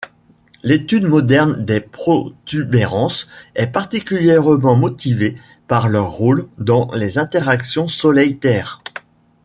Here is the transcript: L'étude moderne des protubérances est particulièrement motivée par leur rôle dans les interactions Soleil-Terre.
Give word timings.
L'étude 0.63 1.03
moderne 1.03 1.63
des 1.63 1.79
protubérances 1.79 3.29
est 3.53 3.67
particulièrement 3.67 4.75
motivée 4.75 5.37
par 5.67 5.89
leur 5.89 6.09
rôle 6.09 6.49
dans 6.57 6.91
les 6.95 7.19
interactions 7.19 7.87
Soleil-Terre. 7.87 8.81